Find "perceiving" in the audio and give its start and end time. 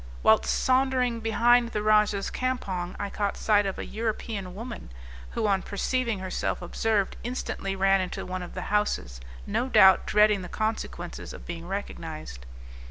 5.61-6.17